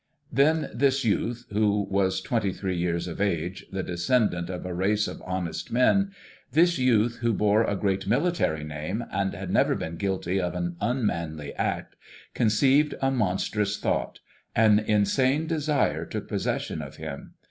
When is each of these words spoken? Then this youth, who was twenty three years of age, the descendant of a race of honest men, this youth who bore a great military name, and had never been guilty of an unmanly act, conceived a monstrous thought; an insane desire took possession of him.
Then 0.31 0.71
this 0.73 1.05
youth, 1.05 1.45
who 1.51 1.81
was 1.83 2.21
twenty 2.21 2.51
three 2.53 2.75
years 2.75 3.07
of 3.07 3.21
age, 3.21 3.67
the 3.71 3.83
descendant 3.83 4.49
of 4.49 4.65
a 4.65 4.73
race 4.73 5.07
of 5.07 5.21
honest 5.27 5.71
men, 5.71 6.09
this 6.51 6.79
youth 6.79 7.17
who 7.17 7.33
bore 7.33 7.63
a 7.63 7.75
great 7.75 8.07
military 8.07 8.63
name, 8.63 9.03
and 9.11 9.35
had 9.35 9.51
never 9.51 9.75
been 9.75 9.97
guilty 9.97 10.41
of 10.41 10.55
an 10.55 10.75
unmanly 10.81 11.53
act, 11.53 11.95
conceived 12.33 12.95
a 12.99 13.11
monstrous 13.11 13.77
thought; 13.77 14.21
an 14.55 14.79
insane 14.79 15.45
desire 15.45 16.03
took 16.03 16.27
possession 16.27 16.81
of 16.81 16.95
him. 16.95 17.35